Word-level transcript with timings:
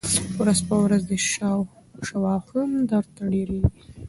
ورځ 0.39 0.59
په 0.67 0.75
ورځ 0.83 1.01
دي 1.09 1.17
شواخون 2.09 2.69
درته 2.91 3.21
ډېرېږی 3.33 3.69